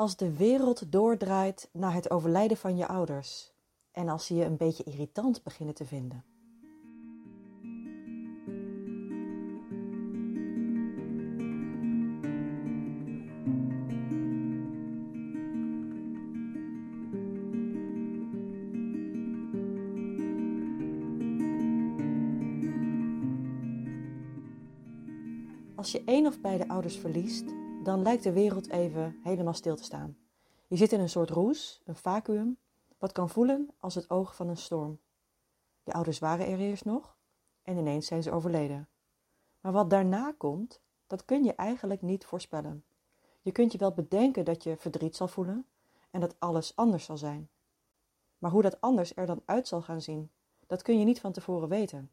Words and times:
Als 0.00 0.16
de 0.16 0.36
wereld 0.36 0.92
doordraait 0.92 1.68
na 1.72 1.90
het 1.90 2.10
overlijden 2.10 2.56
van 2.56 2.76
je 2.76 2.86
ouders 2.86 3.52
en 3.92 4.08
als 4.08 4.26
ze 4.26 4.34
je 4.34 4.44
een 4.44 4.56
beetje 4.56 4.84
irritant 4.84 5.42
beginnen 5.42 5.74
te 5.74 5.84
vinden. 5.84 6.24
Als 25.74 25.92
je 25.92 26.02
één 26.04 26.26
of 26.26 26.40
beide 26.40 26.68
ouders 26.68 26.96
verliest, 26.96 27.59
dan 27.90 28.02
lijkt 28.02 28.22
de 28.22 28.32
wereld 28.32 28.68
even 28.68 29.20
helemaal 29.22 29.54
stil 29.54 29.76
te 29.76 29.82
staan. 29.82 30.16
Je 30.66 30.76
zit 30.76 30.92
in 30.92 31.00
een 31.00 31.08
soort 31.08 31.30
roes, 31.30 31.80
een 31.84 31.96
vacuüm, 31.96 32.58
wat 32.98 33.12
kan 33.12 33.28
voelen 33.28 33.70
als 33.78 33.94
het 33.94 34.10
oog 34.10 34.36
van 34.36 34.48
een 34.48 34.56
storm. 34.56 34.98
Je 35.82 35.92
ouders 35.92 36.18
waren 36.18 36.46
er 36.46 36.58
eerst 36.58 36.84
nog 36.84 37.16
en 37.62 37.76
ineens 37.76 38.06
zijn 38.06 38.22
ze 38.22 38.30
overleden. 38.30 38.88
Maar 39.60 39.72
wat 39.72 39.90
daarna 39.90 40.34
komt, 40.36 40.80
dat 41.06 41.24
kun 41.24 41.44
je 41.44 41.54
eigenlijk 41.54 42.02
niet 42.02 42.24
voorspellen. 42.24 42.84
Je 43.40 43.52
kunt 43.52 43.72
je 43.72 43.78
wel 43.78 43.92
bedenken 43.92 44.44
dat 44.44 44.62
je 44.62 44.76
verdriet 44.76 45.16
zal 45.16 45.28
voelen 45.28 45.66
en 46.10 46.20
dat 46.20 46.34
alles 46.38 46.76
anders 46.76 47.04
zal 47.04 47.16
zijn. 47.16 47.48
Maar 48.38 48.50
hoe 48.50 48.62
dat 48.62 48.80
anders 48.80 49.16
er 49.16 49.26
dan 49.26 49.42
uit 49.44 49.68
zal 49.68 49.82
gaan 49.82 50.00
zien, 50.00 50.30
dat 50.66 50.82
kun 50.82 50.98
je 50.98 51.04
niet 51.04 51.20
van 51.20 51.32
tevoren 51.32 51.68
weten. 51.68 52.10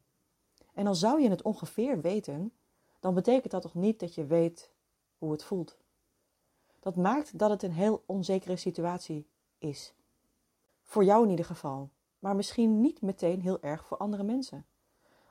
En 0.74 0.86
al 0.86 0.94
zou 0.94 1.20
je 1.20 1.30
het 1.30 1.42
ongeveer 1.42 2.00
weten, 2.00 2.52
dan 3.00 3.14
betekent 3.14 3.52
dat 3.52 3.62
toch 3.62 3.74
niet 3.74 4.00
dat 4.00 4.14
je 4.14 4.26
weet 4.26 4.76
hoe 5.18 5.32
het 5.32 5.44
voelt. 5.44 5.78
Dat 6.80 6.96
maakt 6.96 7.38
dat 7.38 7.50
het 7.50 7.62
een 7.62 7.72
heel 7.72 8.02
onzekere 8.06 8.56
situatie 8.56 9.26
is. 9.58 9.94
Voor 10.82 11.04
jou 11.04 11.24
in 11.24 11.30
ieder 11.30 11.44
geval, 11.44 11.90
maar 12.18 12.36
misschien 12.36 12.80
niet 12.80 13.00
meteen 13.00 13.40
heel 13.40 13.60
erg 13.60 13.86
voor 13.86 13.96
andere 13.96 14.22
mensen. 14.22 14.66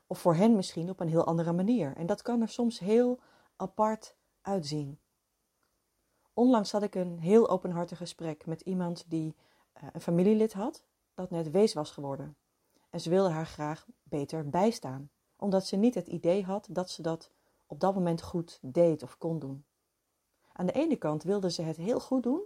Of 0.06 0.18
voor 0.18 0.34
hen 0.34 0.56
misschien 0.56 0.90
op 0.90 1.00
een 1.00 1.08
heel 1.08 1.24
andere 1.24 1.52
manier. 1.52 1.96
En 1.96 2.06
dat 2.06 2.22
kan 2.22 2.40
er 2.40 2.48
soms 2.48 2.78
heel 2.78 3.18
apart 3.56 4.16
uitzien. 4.40 4.98
Onlangs 6.32 6.72
had 6.72 6.82
ik 6.82 6.94
een 6.94 7.18
heel 7.18 7.48
openhartig 7.48 7.98
gesprek 7.98 8.46
met 8.46 8.60
iemand 8.60 9.04
die 9.08 9.36
uh, 9.82 9.88
een 9.92 10.00
familielid 10.00 10.52
had 10.52 10.84
dat 11.14 11.30
net 11.30 11.50
wees 11.50 11.74
was 11.74 11.90
geworden. 11.90 12.36
En 12.90 13.00
ze 13.00 13.10
wilde 13.10 13.30
haar 13.30 13.46
graag 13.46 13.86
beter 14.02 14.48
bijstaan, 14.48 15.10
omdat 15.36 15.66
ze 15.66 15.76
niet 15.76 15.94
het 15.94 16.06
idee 16.06 16.44
had 16.44 16.68
dat 16.70 16.90
ze 16.90 17.02
dat 17.02 17.30
op 17.66 17.80
dat 17.80 17.94
moment 17.94 18.22
goed 18.22 18.58
deed 18.62 19.02
of 19.02 19.18
kon 19.18 19.38
doen. 19.38 19.64
Aan 20.58 20.66
de 20.66 20.72
ene 20.72 20.96
kant 20.96 21.22
wilde 21.22 21.50
ze 21.50 21.62
het 21.62 21.76
heel 21.76 22.00
goed 22.00 22.22
doen, 22.22 22.42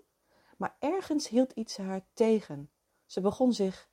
maar 0.56 0.76
ergens 0.78 1.28
hield 1.28 1.52
iets 1.52 1.76
haar 1.76 2.04
tegen. 2.12 2.70
Ze 3.06 3.20
begon 3.20 3.52
zich, 3.52 3.88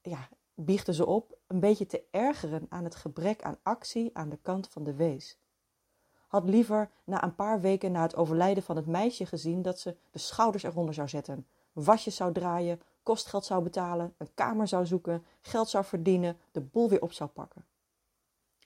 ja, 0.00 0.28
biechtte 0.54 0.94
ze 0.94 1.06
op, 1.06 1.38
een 1.46 1.60
beetje 1.60 1.86
te 1.86 2.02
ergeren 2.10 2.66
aan 2.68 2.84
het 2.84 2.94
gebrek 2.94 3.42
aan 3.42 3.58
actie 3.62 4.10
aan 4.12 4.28
de 4.28 4.38
kant 4.42 4.68
van 4.68 4.84
de 4.84 4.94
wees. 4.94 5.38
Had 6.26 6.48
liever 6.48 6.90
na 7.04 7.22
een 7.22 7.34
paar 7.34 7.60
weken 7.60 7.92
na 7.92 8.02
het 8.02 8.16
overlijden 8.16 8.62
van 8.62 8.76
het 8.76 8.86
meisje 8.86 9.26
gezien 9.26 9.62
dat 9.62 9.80
ze 9.80 9.96
de 10.10 10.18
schouders 10.18 10.62
eronder 10.62 10.94
zou 10.94 11.08
zetten, 11.08 11.46
wasjes 11.72 12.16
zou 12.16 12.32
draaien, 12.32 12.82
kostgeld 13.02 13.44
zou 13.44 13.62
betalen, 13.62 14.14
een 14.18 14.34
kamer 14.34 14.68
zou 14.68 14.86
zoeken, 14.86 15.24
geld 15.40 15.68
zou 15.68 15.84
verdienen, 15.84 16.38
de 16.50 16.60
boel 16.60 16.88
weer 16.88 17.02
op 17.02 17.12
zou 17.12 17.30
pakken 17.30 17.64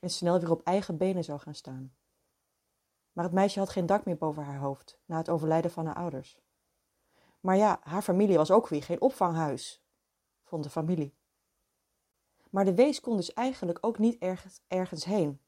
en 0.00 0.11
snel 0.11 0.41
weer 0.41 0.50
op 0.50 0.62
eigen 0.64 0.96
benen 0.96 1.24
zou 1.24 1.38
gaan 1.41 1.55
staan. 1.55 1.92
Maar 3.12 3.25
het 3.25 3.34
meisje 3.34 3.58
had 3.58 3.70
geen 3.70 3.86
dak 3.86 4.05
meer 4.05 4.16
boven 4.16 4.44
haar 4.44 4.58
hoofd 4.58 4.98
na 5.05 5.16
het 5.16 5.28
overlijden 5.28 5.70
van 5.70 5.86
haar 5.86 5.94
ouders. 5.94 6.41
Maar 7.41 7.56
ja, 7.56 7.80
haar 7.83 8.02
familie 8.02 8.36
was 8.36 8.50
ook 8.50 8.69
weer 8.69 8.83
geen 8.83 9.00
opvanghuis, 9.00 9.84
vond 10.44 10.64
de 10.64 10.70
familie. 10.70 11.14
Maar 12.50 12.64
de 12.64 12.75
wees 12.75 13.00
kon 13.00 13.17
dus 13.17 13.33
eigenlijk 13.33 13.78
ook 13.80 13.98
niet 13.98 14.19
ergens, 14.19 14.61
ergens 14.68 15.05
heen. 15.05 15.40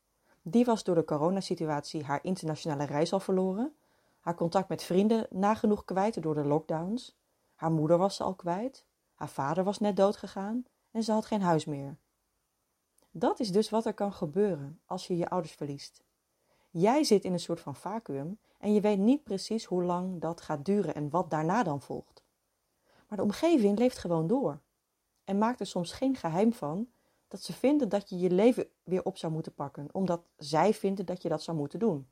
Die 0.42 0.64
was 0.64 0.84
door 0.84 0.94
de 0.94 1.04
coronasituatie 1.04 2.04
haar 2.04 2.25
internationale 2.25 2.84
reis 2.84 3.12
al 3.12 3.20
verloren, 3.20 3.76
haar 4.20 4.34
contact 4.34 4.69
met 4.69 4.82
vrienden 4.82 5.26
nagenoeg 5.31 5.84
kwijt 5.84 6.22
door 6.22 6.34
de 6.34 6.44
lockdowns, 6.44 7.16
haar 7.54 7.72
moeder 7.72 7.98
was 7.98 8.16
ze 8.16 8.22
al 8.22 8.34
kwijt, 8.34 8.86
haar 9.15 9.28
vader 9.28 9.65
was 9.65 9.78
net 9.78 9.97
doodgegaan 9.97 10.65
en 10.91 11.03
ze 11.03 11.12
had 11.12 11.26
geen 11.26 11.42
huis 11.42 11.65
meer. 11.65 11.97
Dat 13.10 13.41
is 13.41 13.53
dus 13.53 13.70
wat 13.70 13.86
er 13.86 13.94
kan 13.94 14.12
gebeuren 14.12 14.81
als 14.86 15.06
je 15.06 15.16
je 15.16 15.28
ouders 15.28 15.53
verliest. 15.54 16.03
Jij 16.72 17.05
zit 17.05 17.25
in 17.25 17.33
een 17.33 17.41
soort 17.41 17.60
van 17.60 17.75
vacuüm 17.75 18.38
en 18.59 18.75
je 18.75 18.81
weet 18.81 18.99
niet 18.99 19.22
precies 19.22 19.65
hoe 19.65 19.83
lang 19.83 20.21
dat 20.21 20.41
gaat 20.41 20.65
duren 20.65 20.94
en 20.94 21.10
wat 21.10 21.31
daarna 21.31 21.62
dan 21.62 21.83
volgt. 21.83 22.22
Maar 23.09 23.19
de 23.19 23.25
omgeving 23.25 23.78
leeft 23.78 23.99
gewoon 23.99 24.27
door 24.27 24.60
en 25.25 25.38
maakt 25.38 25.60
er 25.60 25.66
soms 25.66 25.93
geen 25.93 26.16
geheim 26.16 26.53
van 26.53 26.88
dat 27.28 27.43
ze 27.43 27.53
vinden 27.53 27.88
dat 27.88 28.09
je 28.09 28.19
je 28.19 28.31
leven 28.31 28.66
weer 28.83 29.05
op 29.05 29.16
zou 29.16 29.33
moeten 29.33 29.55
pakken, 29.55 29.88
omdat 29.93 30.22
zij 30.37 30.75
vinden 30.75 31.06
dat 31.06 31.22
je 31.22 31.28
dat 31.28 31.43
zou 31.43 31.56
moeten 31.56 31.78
doen, 31.78 32.09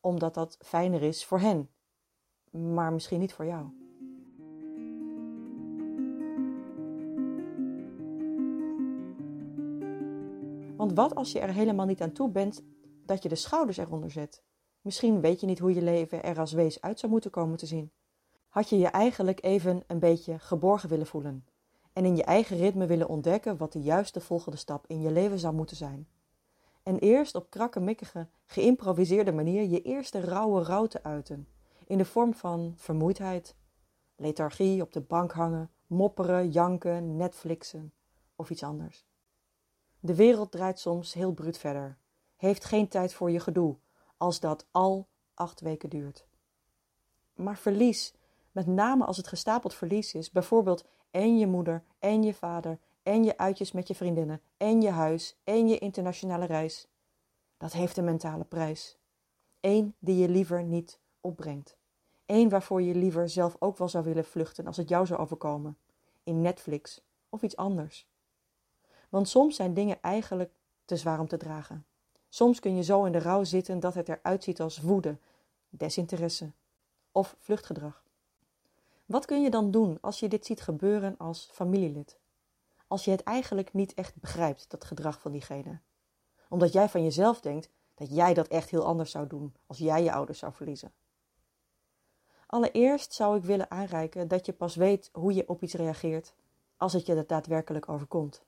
omdat 0.00 0.34
dat 0.34 0.56
fijner 0.60 1.02
is 1.02 1.24
voor 1.24 1.40
hen, 1.40 1.70
maar 2.50 2.92
misschien 2.92 3.20
niet 3.20 3.32
voor 3.32 3.46
jou. 3.46 3.66
Want 10.76 10.92
wat 10.92 11.14
als 11.14 11.32
je 11.32 11.40
er 11.40 11.52
helemaal 11.52 11.86
niet 11.86 12.00
aan 12.00 12.12
toe 12.12 12.30
bent 12.30 12.62
dat 13.06 13.22
je 13.22 13.28
de 13.28 13.34
schouders 13.34 13.76
eronder 13.76 14.10
zet? 14.10 14.42
Misschien 14.80 15.20
weet 15.20 15.40
je 15.40 15.46
niet 15.46 15.58
hoe 15.58 15.74
je 15.74 15.82
leven 15.82 16.22
er 16.22 16.38
als 16.38 16.52
wees 16.52 16.80
uit 16.80 16.98
zou 16.98 17.12
moeten 17.12 17.30
komen 17.30 17.58
te 17.58 17.66
zien. 17.66 17.92
Had 18.48 18.68
je 18.68 18.78
je 18.78 18.86
eigenlijk 18.86 19.44
even 19.44 19.82
een 19.86 19.98
beetje 19.98 20.38
geborgen 20.38 20.88
willen 20.88 21.06
voelen 21.06 21.44
en 21.92 22.04
in 22.04 22.16
je 22.16 22.24
eigen 22.24 22.56
ritme 22.56 22.86
willen 22.86 23.08
ontdekken 23.08 23.56
wat 23.56 23.72
de 23.72 23.80
juiste 23.80 24.20
volgende 24.20 24.56
stap 24.56 24.84
in 24.86 25.00
je 25.00 25.10
leven 25.10 25.38
zou 25.38 25.54
moeten 25.54 25.76
zijn. 25.76 26.08
En 26.82 26.98
eerst 26.98 27.34
op 27.34 27.50
krakkemikkige, 27.50 28.28
geïmproviseerde 28.44 29.32
manier 29.32 29.62
je 29.62 29.82
eerste 29.82 30.20
rauwe 30.20 30.62
rouw 30.62 30.86
te 30.86 31.02
uiten, 31.02 31.48
in 31.86 31.98
de 31.98 32.04
vorm 32.04 32.34
van 32.34 32.72
vermoeidheid, 32.76 33.56
lethargie, 34.16 34.82
op 34.82 34.92
de 34.92 35.00
bank 35.00 35.32
hangen, 35.32 35.70
mopperen, 35.86 36.50
janken, 36.50 37.16
Netflixen 37.16 37.92
of 38.36 38.50
iets 38.50 38.62
anders. 38.62 39.06
De 40.00 40.14
wereld 40.14 40.50
draait 40.50 40.78
soms 40.78 41.12
heel 41.12 41.32
bruut 41.32 41.58
verder, 41.58 41.98
heeft 42.42 42.64
geen 42.64 42.88
tijd 42.88 43.14
voor 43.14 43.30
je 43.30 43.40
gedoe, 43.40 43.76
als 44.16 44.40
dat 44.40 44.66
al 44.70 45.08
acht 45.34 45.60
weken 45.60 45.90
duurt. 45.90 46.26
Maar 47.34 47.56
verlies, 47.56 48.14
met 48.52 48.66
name 48.66 49.04
als 49.04 49.16
het 49.16 49.26
gestapeld 49.28 49.74
verlies 49.74 50.14
is, 50.14 50.30
bijvoorbeeld 50.30 50.84
en 51.10 51.38
je 51.38 51.46
moeder 51.46 51.84
en 51.98 52.22
je 52.22 52.34
vader 52.34 52.78
en 53.02 53.24
je 53.24 53.38
uitjes 53.38 53.72
met 53.72 53.88
je 53.88 53.94
vriendinnen 53.94 54.40
en 54.56 54.80
je 54.80 54.90
huis 54.90 55.36
en 55.44 55.68
je 55.68 55.78
internationale 55.78 56.44
reis, 56.44 56.88
dat 57.56 57.72
heeft 57.72 57.96
een 57.96 58.04
mentale 58.04 58.44
prijs. 58.44 58.98
Eén 59.60 59.94
die 59.98 60.16
je 60.16 60.28
liever 60.28 60.62
niet 60.64 61.00
opbrengt. 61.20 61.76
Eén 62.26 62.48
waarvoor 62.48 62.82
je 62.82 62.94
liever 62.94 63.28
zelf 63.28 63.56
ook 63.58 63.76
wel 63.78 63.88
zou 63.88 64.04
willen 64.04 64.24
vluchten 64.24 64.66
als 64.66 64.76
het 64.76 64.88
jou 64.88 65.06
zou 65.06 65.20
overkomen. 65.20 65.78
In 66.22 66.40
Netflix 66.40 67.00
of 67.28 67.42
iets 67.42 67.56
anders. 67.56 68.08
Want 69.08 69.28
soms 69.28 69.56
zijn 69.56 69.74
dingen 69.74 70.00
eigenlijk 70.00 70.52
te 70.84 70.96
zwaar 70.96 71.20
om 71.20 71.28
te 71.28 71.36
dragen. 71.36 71.86
Soms 72.34 72.60
kun 72.60 72.76
je 72.76 72.82
zo 72.82 73.04
in 73.04 73.12
de 73.12 73.18
rouw 73.18 73.44
zitten 73.44 73.80
dat 73.80 73.94
het 73.94 74.08
eruit 74.08 74.44
ziet 74.44 74.60
als 74.60 74.80
woede, 74.80 75.18
desinteresse 75.68 76.52
of 77.10 77.36
vluchtgedrag. 77.38 78.02
Wat 79.06 79.24
kun 79.24 79.42
je 79.42 79.50
dan 79.50 79.70
doen 79.70 79.98
als 80.00 80.20
je 80.20 80.28
dit 80.28 80.46
ziet 80.46 80.60
gebeuren 80.60 81.14
als 81.18 81.48
familielid? 81.52 82.18
Als 82.86 83.04
je 83.04 83.10
het 83.10 83.22
eigenlijk 83.22 83.72
niet 83.72 83.94
echt 83.94 84.14
begrijpt, 84.16 84.70
dat 84.70 84.84
gedrag 84.84 85.20
van 85.20 85.32
diegene. 85.32 85.78
Omdat 86.48 86.72
jij 86.72 86.88
van 86.88 87.02
jezelf 87.02 87.40
denkt 87.40 87.70
dat 87.94 88.14
jij 88.14 88.34
dat 88.34 88.48
echt 88.48 88.70
heel 88.70 88.84
anders 88.84 89.10
zou 89.10 89.26
doen 89.26 89.54
als 89.66 89.78
jij 89.78 90.02
je 90.02 90.12
ouders 90.12 90.38
zou 90.38 90.52
verliezen. 90.52 90.92
Allereerst 92.46 93.12
zou 93.12 93.36
ik 93.36 93.44
willen 93.44 93.70
aanreiken 93.70 94.28
dat 94.28 94.46
je 94.46 94.52
pas 94.52 94.74
weet 94.74 95.10
hoe 95.12 95.34
je 95.34 95.48
op 95.48 95.62
iets 95.62 95.74
reageert 95.74 96.34
als 96.76 96.92
het 96.92 97.06
je 97.06 97.24
daadwerkelijk 97.26 97.88
overkomt. 97.88 98.42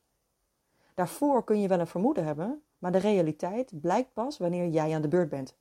Daarvoor 0.95 1.45
kun 1.45 1.61
je 1.61 1.69
wel 1.69 1.81
een 1.81 1.87
vermoeden 1.87 2.25
hebben, 2.25 2.63
maar 2.85 2.93
de 2.93 2.99
realiteit 2.99 3.81
blijkt 3.81 4.13
pas 4.13 4.39
wanneer 4.39 4.69
jij 4.69 4.95
aan 4.95 5.03
de 5.03 5.09
beurt 5.09 5.29
bent. 5.29 5.55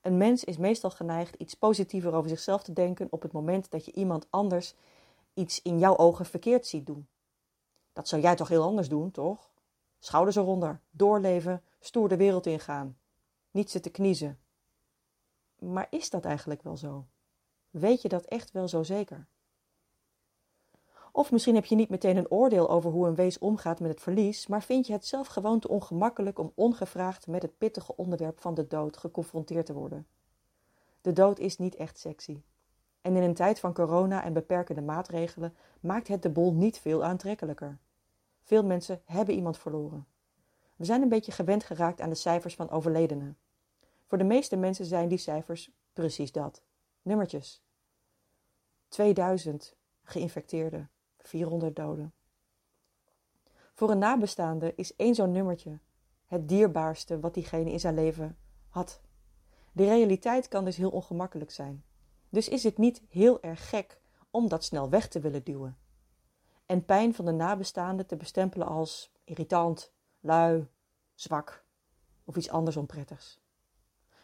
Een 0.00 0.16
mens 0.16 0.44
is 0.44 0.56
meestal 0.56 0.90
geneigd 0.90 1.34
iets 1.34 1.54
positiever 1.54 2.14
over 2.14 2.28
zichzelf 2.28 2.62
te 2.62 2.72
denken 2.72 3.06
op 3.10 3.22
het 3.22 3.32
moment 3.32 3.70
dat 3.70 3.84
je 3.84 3.92
iemand 3.92 4.26
anders 4.30 4.74
iets 5.34 5.62
in 5.62 5.78
jouw 5.78 5.96
ogen 5.96 6.26
verkeerd 6.26 6.66
ziet 6.66 6.86
doen. 6.86 7.08
Dat 7.92 8.08
zou 8.08 8.22
jij 8.22 8.36
toch 8.36 8.48
heel 8.48 8.62
anders 8.62 8.88
doen, 8.88 9.10
toch? 9.10 9.50
Schouders 9.98 10.36
eronder, 10.36 10.80
doorleven, 10.90 11.62
stoer 11.80 12.08
de 12.08 12.16
wereld 12.16 12.46
ingaan. 12.46 12.98
Niet 13.50 13.70
zitten 13.70 13.92
kniezen. 13.92 14.38
Maar 15.58 15.86
is 15.90 16.10
dat 16.10 16.24
eigenlijk 16.24 16.62
wel 16.62 16.76
zo? 16.76 17.06
Weet 17.70 18.02
je 18.02 18.08
dat 18.08 18.24
echt 18.24 18.50
wel 18.50 18.68
zo 18.68 18.82
zeker? 18.82 19.26
Of 21.14 21.30
misschien 21.30 21.54
heb 21.54 21.64
je 21.64 21.74
niet 21.74 21.88
meteen 21.88 22.16
een 22.16 22.30
oordeel 22.30 22.70
over 22.70 22.90
hoe 22.90 23.06
een 23.06 23.14
wees 23.14 23.38
omgaat 23.38 23.80
met 23.80 23.90
het 23.90 24.00
verlies, 24.00 24.46
maar 24.46 24.62
vind 24.62 24.86
je 24.86 24.92
het 24.92 25.06
zelf 25.06 25.26
gewoon 25.26 25.58
te 25.58 25.68
ongemakkelijk 25.68 26.38
om 26.38 26.52
ongevraagd 26.54 27.26
met 27.26 27.42
het 27.42 27.58
pittige 27.58 27.96
onderwerp 27.96 28.40
van 28.40 28.54
de 28.54 28.66
dood 28.66 28.96
geconfronteerd 28.96 29.66
te 29.66 29.72
worden. 29.72 30.06
De 31.00 31.12
dood 31.12 31.38
is 31.38 31.58
niet 31.58 31.76
echt 31.76 31.98
sexy. 31.98 32.42
En 33.00 33.16
in 33.16 33.22
een 33.22 33.34
tijd 33.34 33.60
van 33.60 33.74
corona 33.74 34.24
en 34.24 34.32
beperkende 34.32 34.82
maatregelen 34.82 35.56
maakt 35.80 36.08
het 36.08 36.22
de 36.22 36.30
bol 36.30 36.52
niet 36.52 36.78
veel 36.78 37.04
aantrekkelijker. 37.04 37.78
Veel 38.42 38.64
mensen 38.64 39.02
hebben 39.04 39.34
iemand 39.34 39.58
verloren. 39.58 40.06
We 40.76 40.84
zijn 40.84 41.02
een 41.02 41.08
beetje 41.08 41.32
gewend 41.32 41.64
geraakt 41.64 42.00
aan 42.00 42.08
de 42.08 42.14
cijfers 42.14 42.54
van 42.54 42.70
overledenen. 42.70 43.36
Voor 44.06 44.18
de 44.18 44.24
meeste 44.24 44.56
mensen 44.56 44.84
zijn 44.84 45.08
die 45.08 45.18
cijfers 45.18 45.70
precies 45.92 46.32
dat: 46.32 46.62
nummertjes. 47.02 47.62
2000 48.88 49.76
geïnfecteerden, 50.02 50.90
400 51.28 51.76
doden. 51.76 52.12
Voor 53.72 53.90
een 53.90 53.98
nabestaande 53.98 54.74
is 54.74 54.96
één 54.96 55.14
zo'n 55.14 55.32
nummertje 55.32 55.78
het 56.26 56.48
dierbaarste 56.48 57.20
wat 57.20 57.34
diegene 57.34 57.70
in 57.70 57.80
zijn 57.80 57.94
leven 57.94 58.36
had. 58.68 59.00
De 59.72 59.84
realiteit 59.84 60.48
kan 60.48 60.64
dus 60.64 60.76
heel 60.76 60.90
ongemakkelijk 60.90 61.50
zijn. 61.50 61.84
Dus 62.28 62.48
is 62.48 62.62
het 62.62 62.78
niet 62.78 63.02
heel 63.08 63.42
erg 63.42 63.68
gek 63.68 64.00
om 64.30 64.48
dat 64.48 64.64
snel 64.64 64.88
weg 64.88 65.08
te 65.08 65.20
willen 65.20 65.44
duwen. 65.44 65.76
En 66.66 66.84
pijn 66.84 67.14
van 67.14 67.24
de 67.24 67.32
nabestaande 67.32 68.06
te 68.06 68.16
bestempelen 68.16 68.66
als 68.66 69.12
irritant, 69.24 69.92
lui, 70.20 70.66
zwak 71.14 71.64
of 72.24 72.36
iets 72.36 72.50
anders 72.50 72.76
onprettigs. 72.76 73.40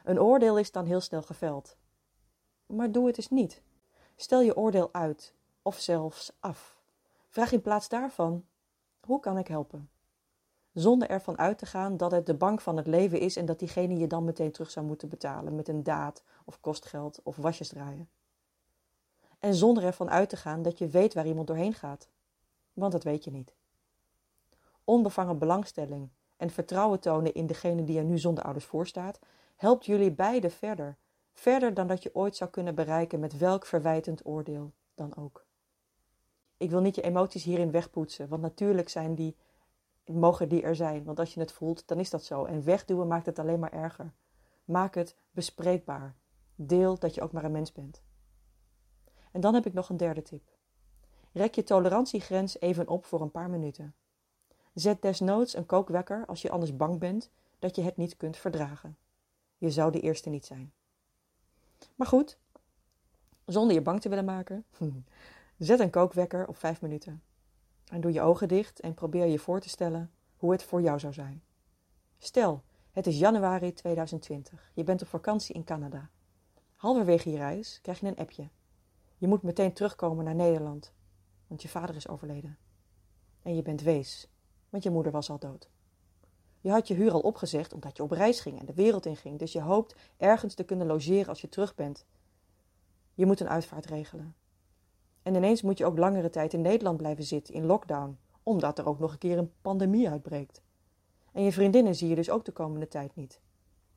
Een 0.05 0.21
oordeel 0.21 0.59
is 0.59 0.73
dan 0.73 0.87
heel 0.87 1.01
snel 1.01 1.23
geveld. 1.23 1.77
Maar 2.67 2.93
doe 2.93 3.06
het 3.06 3.17
eens 3.17 3.31
niet. 3.31 3.62
Stel 4.17 4.41
je 4.41 4.56
oordeel 4.56 4.89
uit 4.93 5.35
of 5.62 5.79
zelfs 5.79 6.33
af. 6.41 6.78
Vraag 7.29 7.53
in 7.53 7.61
plaats 7.61 7.89
daarvan: 7.89 8.45
hoe 9.01 9.21
kan 9.21 9.39
ik 9.39 9.49
helpen? 9.49 9.91
Zonder 10.73 11.09
ervan 11.11 11.39
uit 11.39 11.59
te 11.59 11.67
gaan 11.67 11.97
dat 11.97 12.11
het 12.11 12.27
de 12.27 12.35
bank 12.35 12.61
van 12.61 12.77
het 12.77 12.87
leven 12.87 13.21
is 13.21 13.37
en 13.37 13.47
dat 13.47 13.59
diegene 13.59 13.97
je 13.97 14.07
dan 14.07 14.25
meteen 14.25 14.53
terug 14.53 14.71
zou 14.71 14.87
moeten 14.87 15.09
betalen 15.09 15.55
met 15.55 15.69
een 15.69 15.83
daad 15.83 16.23
of 16.45 16.61
kostgeld 16.61 17.21
of 17.23 17.37
wasjes 17.37 17.69
draaien. 17.69 18.09
En 19.39 19.55
zonder 19.55 19.85
ervan 19.85 20.11
uit 20.11 20.29
te 20.29 20.37
gaan 20.37 20.63
dat 20.63 20.79
je 20.79 20.89
weet 20.89 21.15
waar 21.15 21.27
iemand 21.27 21.47
doorheen 21.47 21.75
gaat, 21.75 22.09
want 22.73 22.93
dat 22.93 23.03
weet 23.03 23.25
je 23.25 23.31
niet. 23.31 23.55
Onbevangen 24.85 25.39
belangstelling 25.39 26.09
en 26.37 26.51
vertrouwen 26.51 27.01
tonen 27.01 27.35
in 27.35 27.47
degene 27.47 27.85
die 27.85 27.99
er 27.99 28.05
nu 28.05 28.19
zonder 28.19 28.45
ouders 28.45 28.65
voor 28.65 28.87
staat, 28.87 29.19
helpt 29.57 29.87
jullie 29.87 30.13
beiden 30.13 30.51
verder. 30.51 30.97
Verder 31.33 31.75
dan 31.75 31.87
dat 31.87 32.03
je 32.03 32.15
ooit 32.15 32.37
zou 32.37 32.51
kunnen 32.51 32.75
bereiken 32.75 33.21
met 33.21 33.39
welk 33.39 33.67
verwijtend 33.67 34.27
oordeel 34.27 34.73
dan 34.95 35.17
ook. 35.17 35.47
Ik 36.58 36.70
wil 36.70 36.81
niet 36.81 36.94
je 36.94 37.02
emoties 37.02 37.44
hierin 37.44 37.70
wegpoetsen, 37.70 38.28
want 38.28 38.43
natuurlijk 38.43 38.88
zijn 38.88 39.14
die, 39.14 39.37
mogen 40.05 40.49
die 40.49 40.62
er 40.62 40.76
zijn. 40.76 41.05
Want 41.05 41.19
als 41.19 41.34
je 41.34 41.40
het 41.40 41.52
voelt, 41.52 41.88
dan 41.88 41.99
is 41.99 42.10
dat 42.10 42.25
zo. 42.25 42.44
En 42.44 42.64
wegduwen 42.64 43.06
maakt 43.06 43.26
het 43.26 43.38
alleen 43.38 43.58
maar 43.58 43.72
erger. 43.72 44.12
Maak 44.64 44.94
het 44.94 45.16
bespreekbaar. 45.31 46.14
Deel 46.55 46.99
dat 46.99 47.14
je 47.14 47.22
ook 47.22 47.32
maar 47.32 47.44
een 47.44 47.52
mens 47.52 47.72
bent. 47.72 48.02
En 49.32 49.40
dan 49.40 49.55
heb 49.55 49.66
ik 49.66 49.72
nog 49.72 49.88
een 49.88 49.96
derde 49.96 50.22
tip. 50.22 50.43
Rek 51.32 51.55
je 51.55 51.62
tolerantiegrens 51.62 52.60
even 52.60 52.88
op 52.88 53.05
voor 53.05 53.20
een 53.20 53.31
paar 53.31 53.50
minuten. 53.50 53.94
Zet 54.75 55.02
desnoods 55.02 55.56
een 55.56 55.66
kookwekker 55.66 56.26
als 56.26 56.43
je 56.43 56.50
anders 56.50 56.76
bang 56.76 56.99
bent 56.99 57.31
dat 57.58 57.76
je 57.76 57.82
het 57.82 57.96
niet 57.96 58.16
kunt 58.16 58.37
verdragen. 58.37 58.96
Je 59.58 59.70
zou 59.70 59.93
de 59.93 60.00
eerste 60.00 60.31
niet 60.31 60.46
zijn. 60.46 60.72
Maar 61.94 62.06
goed, 62.06 62.38
zonder 63.46 63.75
je 63.75 63.82
bang 63.82 64.00
te 64.00 64.08
willen 64.08 64.25
maken, 64.25 64.64
zet 65.58 65.81
een 65.81 65.90
kookwekker 65.90 66.49
op 66.49 66.56
vijf 66.56 66.81
minuten. 66.81 67.22
En 67.84 68.00
doe 68.00 68.12
je 68.12 68.20
ogen 68.20 68.49
dicht 68.49 68.81
en 68.81 68.94
probeer 68.94 69.26
je 69.26 69.38
voor 69.38 69.60
te 69.60 69.69
stellen 69.69 70.10
hoe 70.37 70.52
het 70.52 70.62
voor 70.62 70.82
jou 70.82 70.99
zou 70.99 71.12
zijn. 71.12 71.43
Stel, 72.19 72.62
het 72.90 73.06
is 73.06 73.19
januari 73.19 73.72
2020. 73.72 74.70
Je 74.75 74.84
bent 74.84 75.02
op 75.02 75.08
vakantie 75.08 75.55
in 75.55 75.64
Canada. 75.64 76.10
Halverwege 76.75 77.31
je 77.31 77.37
reis 77.37 77.78
krijg 77.82 78.00
je 78.00 78.06
een 78.06 78.16
appje. 78.16 78.49
Je 79.16 79.28
moet 79.28 79.43
meteen 79.43 79.72
terugkomen 79.72 80.25
naar 80.25 80.34
Nederland, 80.34 80.93
want 81.46 81.62
je 81.62 81.69
vader 81.69 81.96
is 81.96 82.08
overleden. 82.08 82.58
En 83.43 83.55
je 83.55 83.62
bent 83.62 83.82
wees, 83.82 84.28
want 84.69 84.82
je 84.82 84.90
moeder 84.90 85.12
was 85.12 85.31
al 85.31 85.38
dood. 85.38 85.69
Je 86.60 86.70
had 86.70 86.88
je 86.88 86.94
huur 86.94 87.12
al 87.12 87.20
opgezegd 87.20 87.72
omdat 87.72 87.96
je 87.96 88.02
op 88.02 88.10
reis 88.10 88.40
ging 88.40 88.60
en 88.60 88.66
de 88.66 88.75
wereld 88.75 89.06
inging, 89.06 89.38
dus 89.38 89.52
je 89.52 89.60
hoopt 89.60 89.94
ergens 90.16 90.55
te 90.55 90.64
kunnen 90.64 90.87
logeren 90.87 91.28
als 91.28 91.40
je 91.40 91.49
terug 91.49 91.75
bent. 91.75 92.06
Je 93.14 93.26
moet 93.26 93.40
een 93.40 93.49
uitvaart 93.49 93.87
regelen. 93.87 94.34
En 95.29 95.35
ineens 95.35 95.63
moet 95.63 95.79
je 95.79 95.85
ook 95.85 95.99
langere 95.99 96.31
tijd 96.31 96.53
in 96.53 96.61
Nederland 96.61 96.97
blijven 96.97 97.25
zitten, 97.25 97.55
in 97.55 97.67
lockdown, 97.67 98.19
omdat 98.43 98.79
er 98.79 98.87
ook 98.87 98.99
nog 98.99 99.13
een 99.13 99.19
keer 99.19 99.39
een 99.39 99.53
pandemie 99.63 100.09
uitbreekt. 100.09 100.63
En 101.33 101.43
je 101.43 101.53
vriendinnen 101.53 101.95
zie 101.95 102.09
je 102.09 102.15
dus 102.15 102.31
ook 102.31 102.45
de 102.45 102.53
komende 102.53 102.89
tijd 102.89 103.17
niet. 103.17 103.41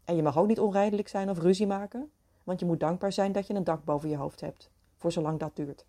En 0.03 0.15
je 0.15 0.21
mag 0.21 0.37
ook 0.37 0.47
niet 0.47 0.59
onrijdelijk 0.59 1.07
zijn 1.07 1.29
of 1.29 1.39
ruzie 1.39 1.67
maken, 1.67 2.11
want 2.43 2.59
je 2.59 2.65
moet 2.65 2.79
dankbaar 2.79 3.11
zijn 3.11 3.31
dat 3.31 3.47
je 3.47 3.53
een 3.53 3.63
dak 3.63 3.83
boven 3.83 4.09
je 4.09 4.15
hoofd 4.15 4.41
hebt, 4.41 4.71
voor 4.97 5.11
zolang 5.11 5.39
dat 5.39 5.55
duurt. 5.55 5.85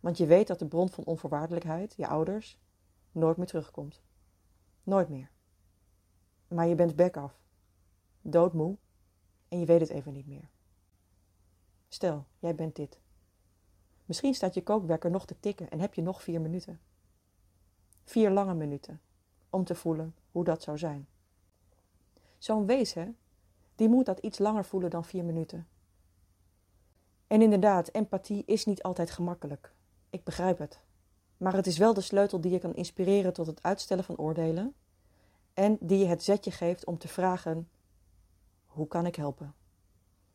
Want 0.00 0.18
je 0.18 0.26
weet 0.26 0.46
dat 0.46 0.58
de 0.58 0.66
bron 0.66 0.88
van 0.88 1.04
onvoorwaardelijkheid, 1.04 1.94
je 1.96 2.06
ouders, 2.06 2.58
nooit 3.12 3.36
meer 3.36 3.46
terugkomt. 3.46 4.02
Nooit 4.82 5.08
meer. 5.08 5.30
Maar 6.48 6.66
je 6.66 6.74
bent 6.74 6.96
bek 6.96 7.16
af, 7.16 7.40
doodmoe 8.22 8.76
en 9.48 9.58
je 9.58 9.66
weet 9.66 9.80
het 9.80 9.90
even 9.90 10.12
niet 10.12 10.26
meer. 10.26 10.50
Stel, 11.88 12.26
jij 12.38 12.54
bent 12.54 12.76
dit. 12.76 13.00
Misschien 14.08 14.34
staat 14.34 14.54
je 14.54 14.62
kookwekker 14.62 15.10
nog 15.10 15.26
te 15.26 15.40
tikken 15.40 15.70
en 15.70 15.80
heb 15.80 15.94
je 15.94 16.02
nog 16.02 16.22
vier 16.22 16.40
minuten. 16.40 16.80
Vier 18.04 18.30
lange 18.30 18.54
minuten 18.54 19.00
om 19.50 19.64
te 19.64 19.74
voelen 19.74 20.14
hoe 20.32 20.44
dat 20.44 20.62
zou 20.62 20.78
zijn. 20.78 21.08
Zo'n 22.38 22.66
hè, 22.66 23.08
die 23.74 23.88
moet 23.88 24.06
dat 24.06 24.18
iets 24.18 24.38
langer 24.38 24.64
voelen 24.64 24.90
dan 24.90 25.04
vier 25.04 25.24
minuten. 25.24 25.68
En 27.26 27.42
inderdaad, 27.42 27.88
empathie 27.88 28.42
is 28.46 28.64
niet 28.64 28.82
altijd 28.82 29.10
gemakkelijk. 29.10 29.72
Ik 30.10 30.24
begrijp 30.24 30.58
het. 30.58 30.80
Maar 31.36 31.54
het 31.54 31.66
is 31.66 31.78
wel 31.78 31.94
de 31.94 32.00
sleutel 32.00 32.40
die 32.40 32.52
je 32.52 32.58
kan 32.58 32.74
inspireren 32.74 33.32
tot 33.32 33.46
het 33.46 33.62
uitstellen 33.62 34.04
van 34.04 34.16
oordelen 34.16 34.74
en 35.54 35.76
die 35.80 35.98
je 35.98 36.06
het 36.06 36.22
zetje 36.22 36.50
geeft 36.50 36.84
om 36.84 36.98
te 36.98 37.08
vragen: 37.08 37.68
hoe 38.66 38.88
kan 38.88 39.06
ik 39.06 39.16
helpen? 39.16 39.54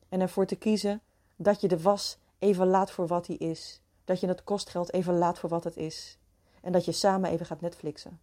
En 0.10 0.22
ervoor 0.22 0.46
te 0.46 0.56
kiezen 0.56 1.02
dat 1.36 1.62
je 1.62 1.68
de 1.68 1.82
was 1.82 2.22
even 2.44 2.68
laat 2.68 2.92
voor 2.92 3.08
wat 3.08 3.26
die 3.26 3.38
is, 3.38 3.82
dat 4.06 4.20
je 4.20 4.28
het 4.28 4.44
kostgeld 4.44 4.94
even 4.94 5.18
laat 5.18 5.40
voor 5.40 5.50
wat 5.50 5.64
het 5.64 5.78
is 5.78 6.18
en 6.62 6.72
dat 6.72 6.86
je 6.86 6.92
samen 6.92 7.30
even 7.30 7.46
gaat 7.46 7.62
Netflixen 7.62 8.20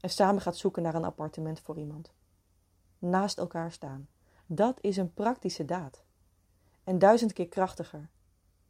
en 0.00 0.10
samen 0.10 0.42
gaat 0.42 0.56
zoeken 0.56 0.82
naar 0.82 0.94
een 0.94 1.04
appartement 1.04 1.60
voor 1.60 1.78
iemand. 1.78 2.12
Naast 2.98 3.38
elkaar 3.38 3.72
staan. 3.72 4.08
Dat 4.46 4.78
is 4.80 4.96
een 4.96 5.14
praktische 5.14 5.64
daad. 5.64 6.04
En 6.84 6.98
duizend 6.98 7.32
keer 7.32 7.48
krachtiger, 7.48 8.08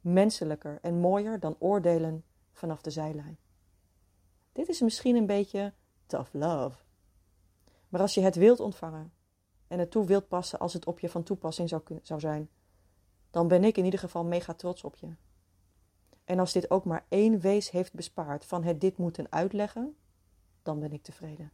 menselijker 0.01 0.79
en 0.81 0.99
mooier 0.99 1.39
dan 1.39 1.55
oordelen 1.59 2.23
vanaf 2.51 2.81
de 2.81 2.89
zijlijn. 2.89 3.37
Dit 4.51 4.69
is 4.69 4.81
misschien 4.81 5.15
een 5.15 5.25
beetje 5.25 5.73
tough 6.05 6.33
love. 6.33 6.77
Maar 7.89 8.01
als 8.01 8.13
je 8.13 8.21
het 8.21 8.35
wilt 8.35 8.59
ontvangen 8.59 9.13
en 9.67 9.79
het 9.79 9.91
toe 9.91 10.05
wilt 10.05 10.27
passen 10.27 10.59
als 10.59 10.73
het 10.73 10.85
op 10.85 10.99
je 10.99 11.09
van 11.09 11.23
toepassing 11.23 11.69
zou, 11.69 11.81
zou 12.01 12.19
zijn, 12.19 12.49
dan 13.37 13.47
ben 13.47 13.63
ik 13.63 13.77
in 13.77 13.85
ieder 13.85 13.99
geval 13.99 14.23
mega 14.23 14.53
trots 14.53 14.83
op 14.83 14.95
je. 14.95 15.07
En 16.23 16.39
als 16.39 16.51
dit 16.51 16.71
ook 16.71 16.85
maar 16.85 17.05
één 17.09 17.39
wees 17.39 17.71
heeft 17.71 17.93
bespaard 17.93 18.45
van 18.45 18.63
het 18.63 18.81
dit 18.81 18.97
moeten 18.97 19.27
uitleggen, 19.29 19.95
dan 20.63 20.79
ben 20.79 20.91
ik 20.91 21.03
tevreden. 21.03 21.51